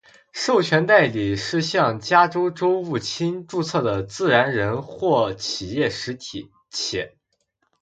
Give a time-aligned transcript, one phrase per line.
[0.33, 7.15] 授权代理是向加州州务卿注册的自然人或企业实体；且